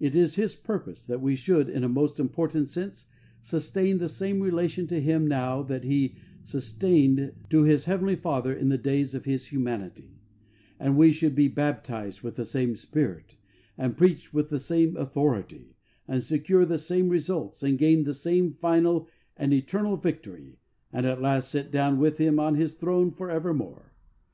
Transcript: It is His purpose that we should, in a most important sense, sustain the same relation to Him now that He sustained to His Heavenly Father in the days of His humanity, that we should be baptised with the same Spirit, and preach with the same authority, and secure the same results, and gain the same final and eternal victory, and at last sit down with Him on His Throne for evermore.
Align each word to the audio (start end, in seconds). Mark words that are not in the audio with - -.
It 0.00 0.16
is 0.16 0.36
His 0.36 0.54
purpose 0.54 1.04
that 1.04 1.20
we 1.20 1.36
should, 1.36 1.68
in 1.68 1.84
a 1.84 1.90
most 1.90 2.18
important 2.18 2.70
sense, 2.70 3.04
sustain 3.42 3.98
the 3.98 4.08
same 4.08 4.40
relation 4.40 4.86
to 4.86 4.98
Him 4.98 5.26
now 5.26 5.62
that 5.62 5.84
He 5.84 6.16
sustained 6.42 7.34
to 7.50 7.64
His 7.64 7.84
Heavenly 7.84 8.16
Father 8.16 8.54
in 8.54 8.70
the 8.70 8.78
days 8.78 9.14
of 9.14 9.26
His 9.26 9.48
humanity, 9.48 10.22
that 10.80 10.94
we 10.94 11.12
should 11.12 11.34
be 11.34 11.48
baptised 11.48 12.22
with 12.22 12.36
the 12.36 12.46
same 12.46 12.76
Spirit, 12.76 13.36
and 13.76 13.94
preach 13.94 14.32
with 14.32 14.48
the 14.48 14.58
same 14.58 14.96
authority, 14.96 15.76
and 16.06 16.22
secure 16.22 16.64
the 16.64 16.78
same 16.78 17.10
results, 17.10 17.62
and 17.62 17.76
gain 17.76 18.04
the 18.04 18.14
same 18.14 18.54
final 18.54 19.06
and 19.36 19.52
eternal 19.52 19.98
victory, 19.98 20.56
and 20.94 21.04
at 21.04 21.20
last 21.20 21.50
sit 21.50 21.70
down 21.70 21.98
with 21.98 22.16
Him 22.16 22.40
on 22.40 22.54
His 22.54 22.72
Throne 22.72 23.10
for 23.10 23.30
evermore. 23.30 23.92